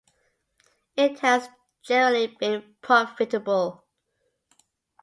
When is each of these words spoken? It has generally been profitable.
It 0.97 1.19
has 1.19 1.47
generally 1.83 2.25
been 2.25 2.73
profitable. 2.81 3.83